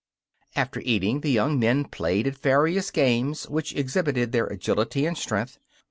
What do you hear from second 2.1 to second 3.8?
at various games which